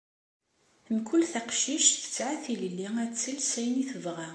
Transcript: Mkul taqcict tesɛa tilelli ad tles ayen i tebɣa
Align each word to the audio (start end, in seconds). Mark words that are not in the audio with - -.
Mkul 0.95 1.23
taqcict 1.31 1.89
tesɛa 2.03 2.35
tilelli 2.43 2.87
ad 3.03 3.11
tles 3.15 3.51
ayen 3.59 3.81
i 3.81 3.85
tebɣa 3.91 4.27